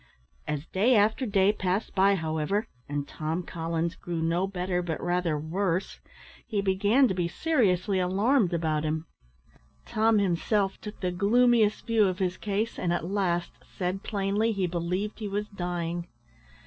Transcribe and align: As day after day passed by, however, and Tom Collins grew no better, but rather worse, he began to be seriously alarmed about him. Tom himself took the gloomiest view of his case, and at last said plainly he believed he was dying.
As 0.47 0.65
day 0.65 0.95
after 0.95 1.27
day 1.27 1.53
passed 1.53 1.93
by, 1.93 2.15
however, 2.15 2.65
and 2.89 3.07
Tom 3.07 3.43
Collins 3.43 3.93
grew 3.93 4.19
no 4.19 4.47
better, 4.47 4.81
but 4.81 4.99
rather 4.99 5.37
worse, 5.37 5.99
he 6.47 6.59
began 6.59 7.07
to 7.07 7.13
be 7.13 7.27
seriously 7.27 7.99
alarmed 7.99 8.51
about 8.51 8.83
him. 8.83 9.05
Tom 9.85 10.17
himself 10.17 10.81
took 10.81 10.99
the 11.01 11.11
gloomiest 11.11 11.85
view 11.85 12.07
of 12.07 12.17
his 12.17 12.35
case, 12.37 12.79
and 12.79 12.91
at 12.91 13.05
last 13.11 13.51
said 13.63 14.01
plainly 14.01 14.51
he 14.51 14.65
believed 14.65 15.19
he 15.19 15.27
was 15.27 15.47
dying. 15.49 16.07